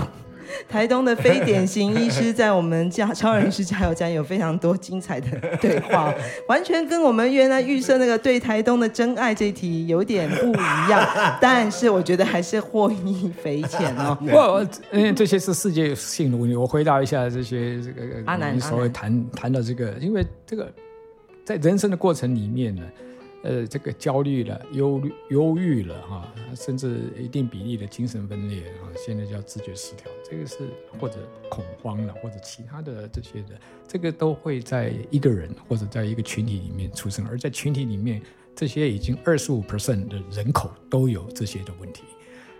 [0.68, 5.26] 台东的非典型医师在我们家超人医师加油站有非常多精彩的
[5.60, 6.12] 对话，
[6.48, 14.16] 完全跟我们原来预设那个对台东的真爱这一题有点不一样，但是我觉得还是获益匪浅哦。
[14.20, 20.70] 不，因为这些是世界性的问题，我回答一下这些这个阿南你所谓谈谈到这个，因为这个
[21.44, 22.82] 在人生的过程里面呢。
[23.42, 30.58] 呃，这个焦虑了、忧虑、忧郁了哈，甚至一定比例的精神分裂啊，现在叫知觉失调，这个是
[31.00, 31.16] 或者
[31.48, 38.20] 恐慌了，或者其他的这些的，这个都会在一个人或者在一个群体里面出生，而在群体里面，
[38.54, 42.02] 这些已经二十五 percent 的人口都有这些的问题，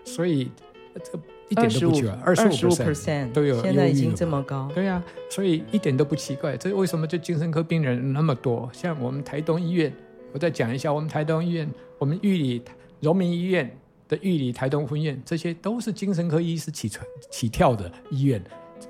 [0.03, 0.49] 所以
[0.95, 1.11] 这
[1.49, 8.67] 一点都不奇怪，二十五 percent 都有，现在已经这么高，对呀、啊，所以一点都不奇怪，这为什么就精神科病人那么多？
[8.73, 9.93] 像我们台东医院。
[10.33, 12.61] 我再讲一下，我们台东医院、我们玉里
[12.99, 13.69] 荣民医院
[14.07, 18.41] 的玉里台东分院，这些都是精神科医师起床起跳的医院。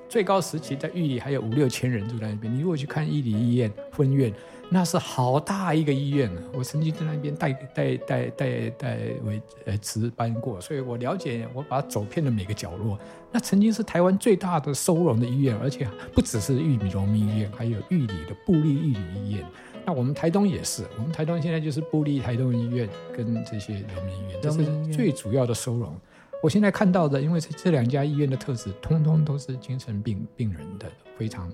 [0.08, 2.54] 最高时期在玉里还有五六千人住在那边。
[2.54, 4.32] 你如果去看玉里医院分院，
[4.70, 6.42] 那是好大一个医院啊！
[6.54, 11.46] 我曾经在那边带带带带带为呃值班过，所以我了解。
[11.52, 12.98] 我把它走遍了每个角落。
[13.30, 19.44] 那曾经是台湾最大的收容的医院，而且不只是玉里荣民医院，还有玉里的布立玉里医院。
[19.84, 25.94] 那我们台东也是，我们台东现在就是布立台东医院跟这些人民医院，这是最主要的收容。
[26.42, 31.52] 我现在看到的，因为这两家医院的特质，通通都是精神病病人的非常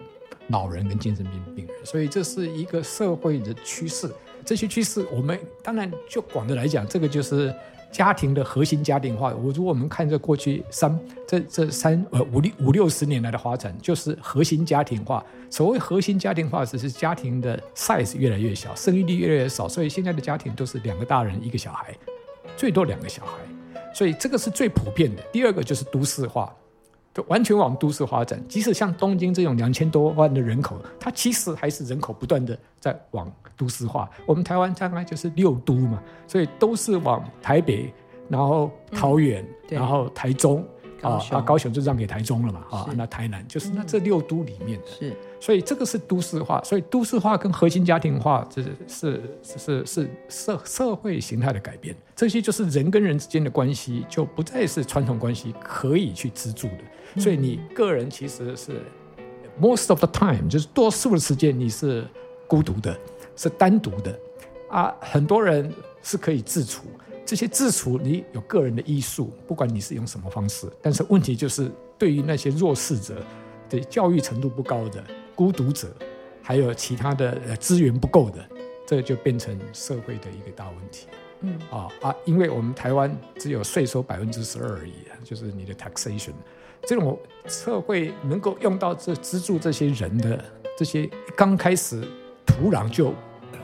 [0.48, 4.10] 老人跟精神病病人，所以这是一个社会的趋势。
[4.44, 7.54] 这些趋势，我们当然就广的来讲，这个就是。
[7.90, 15.24] 家庭的核心家庭化，我如果我们看这过去三这这三呃五六五六十年来的发展，就是核心家庭化。
[15.50, 21.96] 所谓核心家庭化，只是家庭的 size 越来越小，生育率越来越少，所以现在的家庭都是两个大人一个小孩，
[22.56, 23.32] 最多两个小孩，
[23.94, 25.22] 所以这个是最普遍的。
[25.32, 26.54] 第二个就是都市化。
[27.14, 34.08] 就完全往都市发展，即使像东京这种两千多万的人口，它其实还是人口不断的在往都市化。
[34.24, 37.92] 我们台湾大概就是六都嘛，所以都是往台北，
[38.28, 40.64] 然后桃园，嗯、然后台中
[41.02, 57.20] 啊，啊高雄就让给台中了嘛啊，那台南就是那这六都里面的，是，所以这个是都市化，所以都市化跟核心家庭化，这是是是是社社会形态的改变，这些就是人跟人之间的关系就不再是传统关系可以去资助的。
[57.20, 58.82] 所以你个人其实是
[59.60, 62.06] most of the time，就是多数的时间你是
[62.46, 62.98] 孤独的，
[63.38, 64.20] 是单独的
[64.68, 64.94] 啊。
[65.00, 65.72] 很多人
[66.02, 66.82] 是可以自处，
[67.24, 70.70] 这些自处你有个人的医术，不管你是用什么方式。
[70.82, 73.22] 但是问题就是，对于那些弱势者、
[73.68, 75.02] 对教育程度不高的
[75.34, 75.88] 孤独者，
[76.42, 78.44] 还有其他的呃资源不够的，
[78.86, 81.06] 这就变成社会的一个大问题。
[81.40, 86.32] 嗯啊啊，因为我们台湾只有税收百分之十二而已，就是你的 taxation。
[86.82, 90.44] 这种社会能够用到这资助这些人的
[90.76, 92.00] 这些刚开始
[92.46, 93.12] 土壤就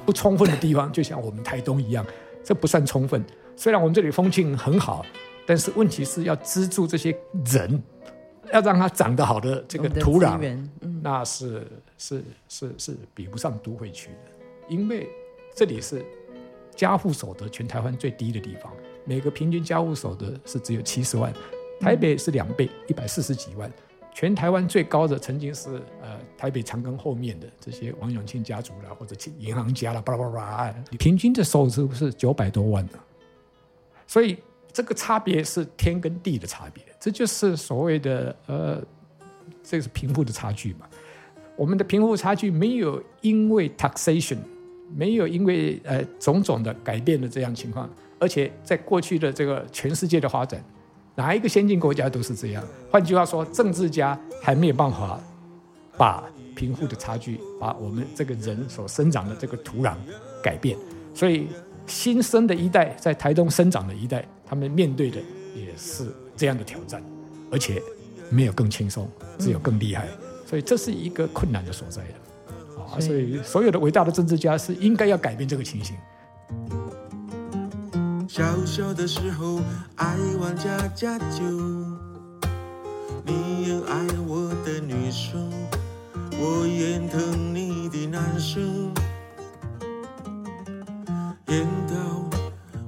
[0.04, 2.04] 不充分的地方，就像我们台东一样，
[2.42, 3.24] 这不算充分。
[3.56, 5.04] 虽然我们这里风景很好，
[5.46, 7.82] 但是问题是要资助这些人，
[8.52, 10.38] 要让他长得好的这个土壤，
[10.80, 14.32] 嗯、那是是是是比不上都会区的，
[14.68, 15.08] 因为
[15.54, 16.04] 这里是
[16.74, 18.72] 家户所得全台湾最低的地方，
[19.04, 21.32] 每个平均家户所得是只有七十万。
[21.80, 23.70] 台北是两倍，一百四十几万。
[24.14, 32.98] 全台湾最高的曾经是呃台北长庚后面的这些王永庆家族啦，或者银行家啦，巴拉巴拉，平均的收入是九百多万的。
[34.06, 34.38] 所以
[34.72, 38.80] 这个差别是天跟地的差别，这就是所谓的呃，
[39.64, 40.88] 这是贫富的差距嘛。
[41.56, 44.38] 我们的贫富差距没有因为 taxation，
[44.94, 50.64] 没有因为呃种种的改变的这样情况，而且在过去的这个全世界的发展。
[51.16, 52.64] 哪一个先进国家都是这样。
[52.90, 55.20] 换句话说，政治家还没有办法
[55.96, 56.24] 把
[56.56, 59.94] 贫富的差距，把我们这个人所生长的这个土壤
[60.42, 60.76] 改变。
[61.14, 61.46] 所以，
[61.86, 65.20] 新生的一代在台东生长的一代，他们面对的
[65.54, 67.02] 也是这样的挑战，
[67.50, 67.80] 而且
[68.30, 70.08] 没有更轻松，只有更厉害。
[70.46, 72.02] 所以，这是一个困难的所在。
[72.76, 75.96] 啊，所以所有的伟大的政治家是应该要改变这个情形。
[78.36, 79.60] 小小的时候
[79.94, 81.44] 爱玩家家酒，
[83.24, 85.48] 你也爱我的女生，
[86.36, 88.92] 我眼疼你的男生。
[91.46, 92.28] 演到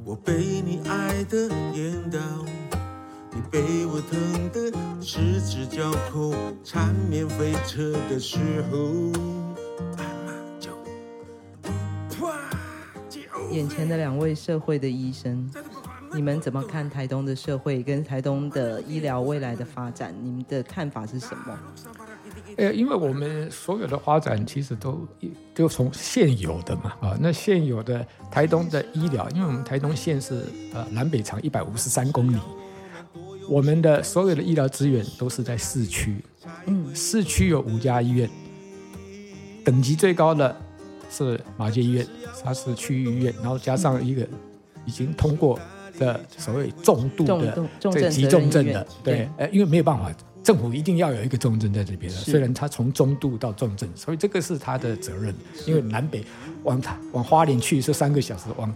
[0.04, 2.18] 我被你爱的演到，
[3.32, 8.38] 你被我疼的十指交扣，缠绵悱恻的时
[8.72, 9.35] 候。
[13.56, 15.50] 眼前的两位社会的医生，
[16.12, 20.14] 你们怎么看台东的社会跟台东的医疗未来的发展？
[20.22, 21.58] 你们的看法是什么？
[22.58, 25.08] 呃，因为我们所有的发展其实都
[25.54, 30.42] 就从现有的嘛啊，那现有的台东的医疗，因为我们台东县是
[30.74, 32.38] 呃南北长一百五十三公里，
[33.48, 36.22] 我们的所有的医疗资源都是在市区，
[36.66, 38.28] 嗯，市区有五家医院，
[39.64, 40.54] 等级最高的。
[41.10, 42.06] 是马偕医院，
[42.42, 44.26] 它是区域医院，然后加上一个
[44.84, 45.58] 已经通过
[45.98, 55.34] 的所谓重度的这个急重症的，对，呃，因为没有办法，政府一定要有一个重症在这边的，虽然它从中度到重症，所以这个是他的责任。
[55.66, 56.24] 因为南北
[56.64, 56.80] 往
[57.12, 58.74] 往花莲去是三个小时，往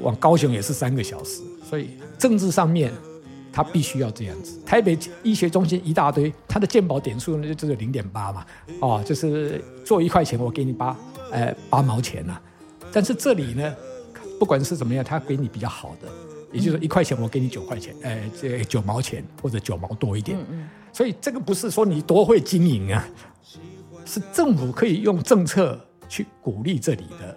[0.00, 2.92] 往高雄也是三个小时，所以政治上面
[3.52, 4.58] 他必须要这样子。
[4.66, 8.44] 台北医学中心一大堆，它的健保点数呢就只有零点八嘛，
[8.80, 10.96] 哦，就是做一块钱我给你八。
[11.30, 12.42] 呃，八毛钱呐、啊，
[12.92, 13.74] 但是这里呢，
[14.38, 16.08] 不管是怎么样，他给你比较好的，
[16.52, 20.38] 也就是说一块钱我给你九块钱，呃，这九毛钱或者九毛多一点，
[20.92, 23.06] 所以这个不是说你多会经营啊，
[24.04, 27.36] 是政府可以用政策去鼓励这里的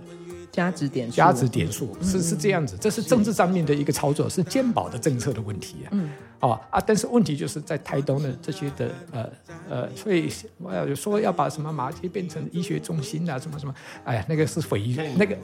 [0.51, 5.87] 加值点数，加值点数是是这样子，这是政治上面的一个操作，是健保的政策的问题啊。
[5.91, 6.09] 嗯，
[6.41, 9.29] 哦啊，但是问题就是在台东的这些的呃
[9.69, 15.37] 呃，所以我要说要把什么马街变成医学中心啊，什么什么，哎呀，那个是匪夷那个，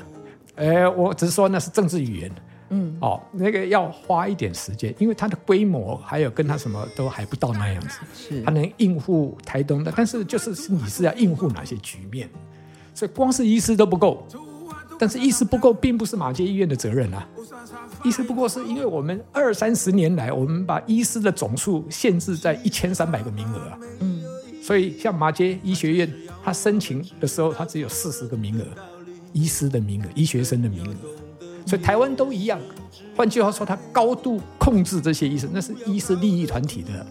[0.56, 2.32] 呃，我只是说那是政治语言。
[2.70, 8.42] 嗯，哦，那个要花一点时间，因为它的规模还有跟它什么都还不到那样子，是。
[8.42, 12.30] 它能应付台东的，但是就是你是要应付哪些局面，
[12.94, 14.28] 所以光是医师都不够。
[15.00, 17.28] 但是医师不够，并不是马偕医院的责任啊。
[18.04, 23.80] 医师不够，是因为我们二三十年来，我们把医师的总数限制在一千三百个名额啊。
[24.00, 24.24] 嗯。
[24.62, 28.64] 所以像马偕医学院，他申请的时候，他只有四十个名额，
[29.34, 30.94] 医师的名额，医学生的名额。
[31.66, 32.60] 所以台湾都一样。
[33.16, 37.08] 换句话说，他高度控制这些医生，那是医师利益团体的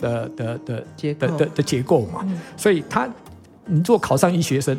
[0.00, 2.26] 的的的结的的的结构嘛。
[2.56, 3.08] 所以他，
[3.66, 4.76] 你做考上医学生。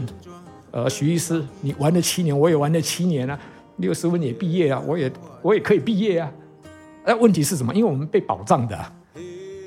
[0.72, 3.38] 呃，徐医师，你玩了七年，我也玩了七年啊，
[3.78, 6.32] 六十分也毕业啊，我也我也可以毕业啊。
[7.06, 7.76] 那问题是什么？
[7.76, 8.94] 因为我们被保障的，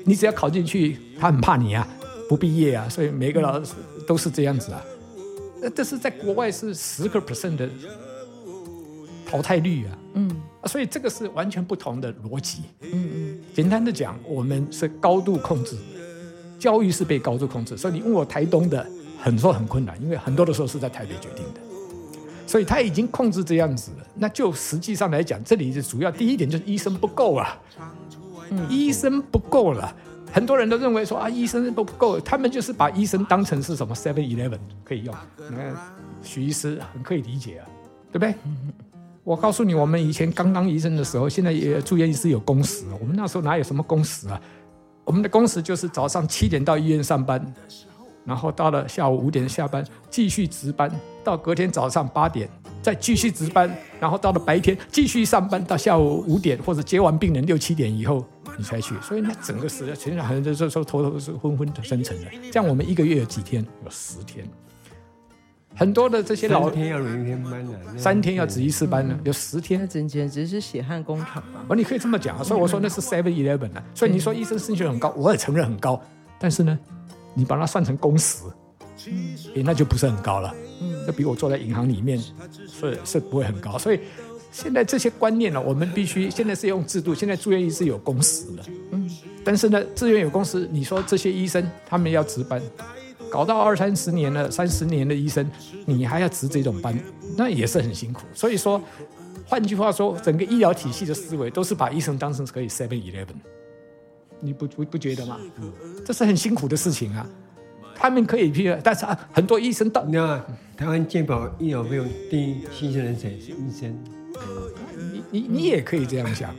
[0.03, 1.87] 你只要考进去，他很怕你啊，
[2.27, 3.75] 不毕业啊，所以每个老师
[4.07, 4.83] 都是这样子啊。
[5.61, 7.69] 那这是在国外是十个 percent 的
[9.27, 12.63] 淘汰率啊，嗯，所以这个是完全不同的逻辑。
[12.81, 15.77] 嗯嗯，简单的讲，我们是高度控制，
[16.57, 18.83] 教育是被高度控制，所以你问我台东的。
[19.25, 21.59] 很多很困难，因为很多的时候是在台北决定的，
[22.45, 24.05] 所以他已经控制这样子了。
[24.13, 27.59] 那就实际上来讲，这里的主要第一点就是医生不够啊，
[28.51, 29.91] 嗯，医生不够了。
[30.31, 35.15] 很多人都认为说啊，医生不够，他们就是把医生当成是什么 Seven Eleven 可以用。
[35.49, 35.75] 你看
[36.21, 37.65] 许医师很可以理解啊，
[38.11, 38.35] 对不对？
[39.23, 44.39] 我告诉你，我们以前刚当医生的时候，现在也住院医师有工时，我们那时候哪有什么工时啊？
[45.03, 47.41] 我们的工时就是早上七点到医院上班。
[48.25, 50.91] 然后到了下午五点下班，继续值班
[51.23, 52.49] 到隔天早上八点，
[52.81, 58.25] 再继续值班，然后到了白天继续上班到下午五点，或者接完病人六七点以后
[58.57, 58.95] 你才去。
[59.01, 62.31] 所以那整个时间，很多人就说头头是昏昏沉沉的。
[62.51, 63.65] 这样我们一个月有几天？
[63.83, 64.43] 有十天。
[65.77, 69.77] 很多的这些老天要轮一天班的，三天要值一次班呢，有十天。
[69.79, 71.65] 那简简直是血汗工厂啊！
[71.67, 72.41] 哦，你可以这么讲啊。
[72.41, 73.83] 所以我说那是 Seven Eleven 啊。
[73.93, 76.01] 所以你说医生薪水很高，我也承认很高，
[76.39, 76.79] 但是呢？
[77.35, 78.45] 你把它算成工时，
[79.07, 82.17] 嗯，那就不是很高了，嗯，这比我坐在银行里面
[82.67, 83.77] 是是不会很高。
[83.77, 83.99] 所以
[84.51, 87.13] 现在这些观念呢，我们必须现在是用制度。
[87.13, 89.07] 现在住院医师有工时的，嗯，
[89.43, 92.61] 但是呢，住院有工时，你说这些医生他们要值班，
[93.29, 95.45] 搞到二三十年了，三十年的医生，
[95.85, 96.97] 你还要值这种班，
[97.37, 98.21] 那也是很辛苦。
[98.33, 98.81] 所以说，
[99.45, 103.35] 换句话说，整个医疗体系的思维都是把医生当成可以 seven eleven。
[104.39, 105.39] 你不不不觉得吗？
[105.59, 105.71] 嗯，
[106.05, 107.27] 这是很辛苦的事情啊。
[107.95, 110.45] 他们可以批，但是啊，很多医生到，你知道吗？
[110.75, 113.39] 台湾健保医疗费用第一牺牲人谁？
[113.39, 113.97] 是医生。
[114.97, 116.53] 你你你也可以这样想，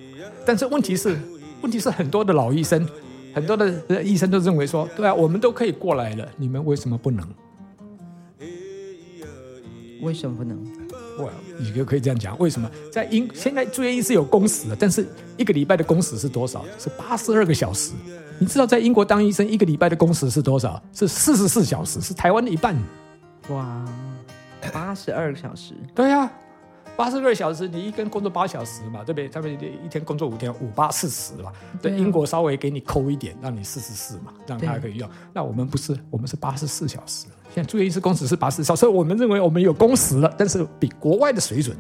[0.47, 1.15] 但是问题是，
[1.61, 2.89] 问题是很多的老医生，
[3.35, 7.29] 很多的医生都认为说，对啊，我们都可以过来了，你们为什么不能？
[10.01, 10.57] 为什么不能？
[11.19, 16.65] 哇，你就可以这样讲，为什么在英现在住院医师有工时的，但是一个礼拜的工时是多少？
[16.79, 17.93] 是八十二个小时。
[18.39, 20.83] 你知道在英国当医生一个礼拜的工时是多少？
[20.93, 22.77] 是四十四小时，是台湾的一半。
[23.49, 23.85] 哇，
[24.73, 25.73] 八十二个小时。
[25.95, 26.33] 对呀、啊，
[26.97, 29.29] 八十二个小时，你一天工作八小时嘛，对不对？
[29.29, 31.51] 他们一天工作五天，五八四十嘛。
[31.81, 35.09] 对，英国稍微给你扣一点，让你四十四嘛，让他可以用。
[35.33, 37.27] 那我们不是，我们是八十四小时。
[37.57, 41.75] 现在住院医师工时是八十四，所以我们认为我们有工时了，但是比国外的水准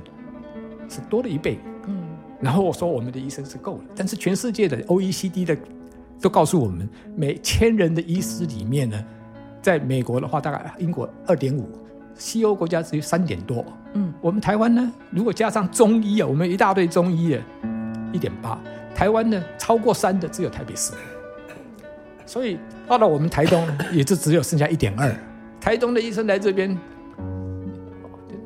[0.88, 1.58] 是多了一倍。
[1.86, 2.02] 嗯，
[2.40, 5.54] 然后我说我们的医生是够了，但是全世界的 OECD 的
[6.18, 9.04] 都告诉我们，每千人的医师里面呢，
[9.60, 11.68] 在美国的话大概英国二点五，
[12.14, 13.62] 西欧国家只有三点多。
[13.92, 17.42] 嗯，我们台湾呢，如果加上中医啊，我们一大堆中医啊，
[18.14, 18.58] 一点八，
[18.94, 20.94] 台湾呢超过三的只有台北市，
[22.24, 22.58] 所以
[22.88, 23.62] 到了我们台东
[23.92, 25.14] 也就只有剩下一点二。
[25.66, 26.78] 台东的医生来这边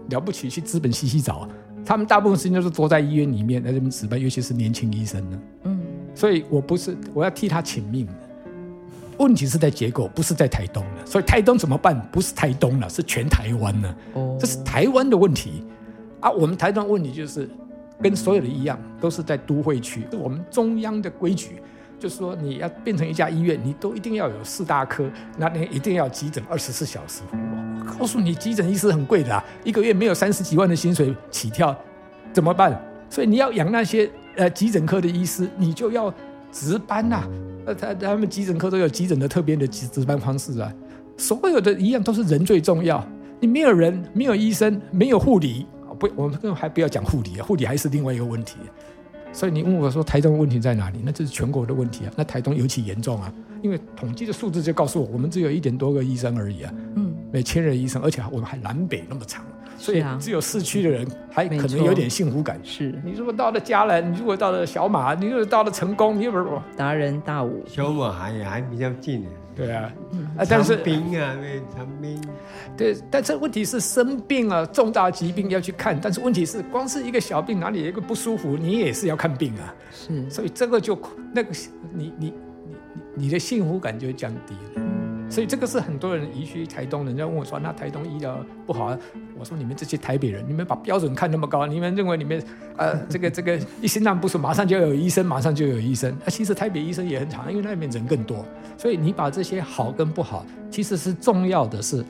[0.08, 1.46] 了不起，去资本洗洗澡。
[1.84, 5.38] 他们大部分时间都是坐在医院里面，在这边值班，尤其是年轻医生呢。
[5.64, 5.82] 嗯，
[6.14, 8.08] 所以我不是我要替他请命。
[9.18, 11.04] 问题是在结构，不是在台东了。
[11.04, 12.00] 所以台东怎么办？
[12.10, 13.94] 不是台东了，是全台湾呢。
[14.14, 15.62] 哦，这是台湾的问题
[16.20, 16.30] 啊。
[16.30, 17.46] 我们台东问题就是
[18.00, 21.56] 跟所有的一样，都是在都会区，是我们中央的规矩。
[22.00, 25.04] 就是说，你要变成一家医院，你都一定要有四大科，
[25.36, 27.20] 那你一定要急诊二十四小时。
[27.32, 31.76] 我告诉你，急诊医师很贵的，一个月没有三十几万的薪水起跳，
[32.32, 32.82] 怎么办？
[33.10, 36.12] 所以你要养那些呃急诊科的医师，你就要
[36.50, 37.22] 值班呐、
[37.66, 40.72] 呃，他他们急诊科都有急诊的特别的值值班方式啊。
[41.18, 43.06] 所有的一样都是人最重要，
[43.40, 45.66] 你没有人，没有医生，没有护理，
[45.98, 48.56] 不，我们更还不要讲护理啊，护理还是另外一个问题。
[49.32, 50.98] 所以你问我说台中问题在哪里？
[51.04, 52.12] 那这是全国的问题啊。
[52.16, 56.74] 那台东尤其严重啊，因为统计的数字就告诉我，我们只有一点多个医生而已啊。
[56.96, 59.44] 嗯，每千人医生，而且我们还南北那么长，
[59.80, 62.60] 所以只有市区的人还可能有点幸福感。
[62.62, 67.64] 是你如果到了嘉南，你如果到了小马，你如果到了成功，你有没有达人大武？
[67.66, 69.30] 小马还还比较近的。
[69.56, 69.90] 对啊，
[70.38, 72.22] 啊，但是病啊，对，长兵。
[72.76, 79.74] 对，但是问题是生病啊，重大疾病要去看，但是问题是光是一个小病，哪里有一个不舒服，你也是要看病啊。
[79.90, 80.98] 是，所以这个就
[81.34, 81.50] 那个
[81.92, 82.32] 你你
[82.68, 82.76] 你
[83.14, 84.82] 你的幸福感就降低了。
[85.30, 88.98] 所以这个是很多人移居台东，人家问我说：“那台东医疗不好啊？”
[89.38, 92.42] 我说：“你们这些台北人，你们把标准看那么高，你们认为你们
[92.76, 96.10] 呃这个这个一心脏不舒，马上就有医生，马上就有医生。
[96.26, 98.44] 啊，其实台北医生也很长，因为那边人更多。
[98.76, 102.04] 所以你把这些好跟不好，其实是重要的是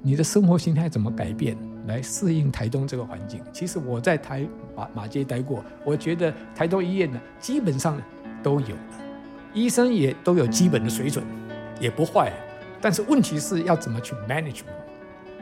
[0.00, 1.54] 你的生活形态怎么改变
[1.86, 3.38] 来适应台东这个环境。
[3.52, 8.00] 其实我在台马马街待过，我觉得台东医院呢基本上
[8.42, 8.74] 都有，
[9.52, 11.22] 医生也都有基本的水准。”
[11.80, 12.30] 也不坏，
[12.80, 14.60] 但是问题是要怎么去 manage，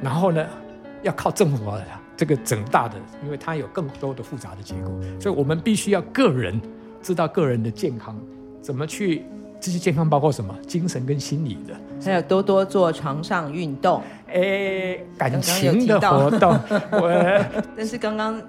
[0.01, 0.47] 然后呢，
[1.03, 1.83] 要靠政府啊，
[2.17, 6.59] 这个整大的，因为它有更多的复杂的结构，所以我们必须要个人
[7.03, 8.17] 知道个人的健康
[8.63, 9.25] 怎么去，
[9.61, 10.57] 这些健康包括什么？
[10.67, 11.75] 精神跟心理的，
[12.05, 16.53] 还有多多做床上运动，哎，感情的活动，
[16.93, 17.45] 我，
[17.77, 18.41] 但是刚刚。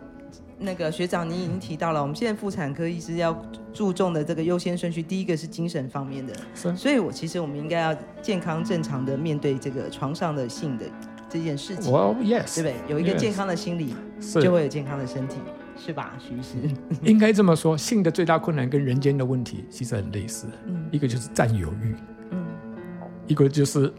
[0.59, 3.33] 那个学长，你已经提到了，我们现在妇产科医师要
[3.73, 10.85] 注重的这个优先顺序，第一个是精神方面的，是所以我其实我们应该要健康正常的面对这个床上的性的
[11.29, 11.91] 这件事情。
[11.91, 12.75] Well, yes，对不对？
[12.89, 14.41] 有一个健康的心理，yes.
[14.41, 15.37] 就会有健康的身体，
[15.77, 16.57] 是，是吧，徐医师？
[17.03, 21.95] 应该这么说，性的最大困难跟人间的问题其实很类似，嗯，一个就是占有欲，
[22.31, 22.45] 嗯，
[23.27, 23.93] 一个就是，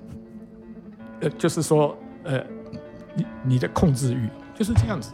[1.21, 2.45] 呃，就是说，呃，
[3.15, 5.13] 你你的控制欲就是这样子。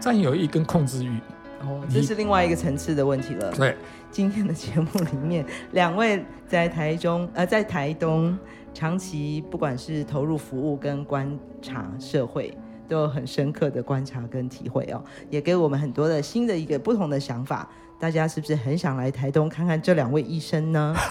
[0.00, 1.18] 占有欲跟控制欲，
[1.60, 3.52] 哦，这是另外一个层次的问题了。
[3.52, 3.76] 对，
[4.10, 8.38] 今天的节目里面，两位在台中呃，在台东
[8.72, 12.56] 长期不管是投入服务跟观察社会，
[12.88, 17.68] 都有很深刻的观察跟体会哦，也给我们很多的新的一个不同的想法。
[18.00, 20.94] 大家是不是很想来台东看看这两位医生呢？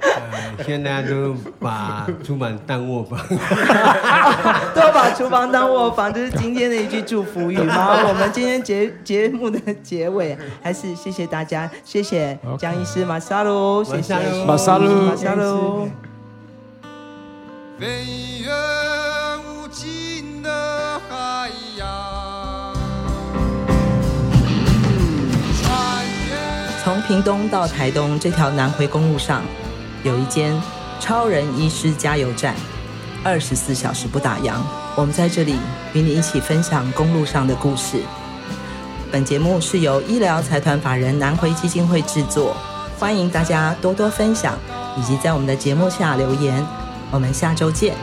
[0.00, 3.18] 呃，现在都把厨房当卧房，
[4.72, 7.98] 都把厨房当卧房，这是今天的一句祝福语吗？
[8.08, 14.14] 我们今天节节目的结尾，还是谢谢大家，谢谢江医师马萨鲁，谢谢
[14.44, 15.88] 马萨鲁，马萨鲁。
[27.00, 29.42] 从屏东到台东这条南回公路上，
[30.02, 30.60] 有一间
[31.00, 32.54] 超人医师加油站，
[33.24, 34.52] 二十四小时不打烊。
[34.94, 35.56] 我们在这里
[35.94, 38.02] 与你一起分享公路上的故事。
[39.10, 42.54] 本节目是由医疗财团法人南回基金会制作，
[42.98, 44.58] 欢迎大家多多分享，
[44.98, 46.62] 以及在我们的节目下留言。
[47.10, 47.94] 我们下周见。